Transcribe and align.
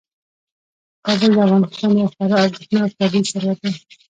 کابل 1.05 1.31
د 1.35 1.37
افغانستان 1.45 1.91
یو 2.01 2.11
خورا 2.13 2.35
ارزښتناک 2.45 2.91
طبعي 2.99 3.21
ثروت 3.31 3.57
دی. 3.63 3.71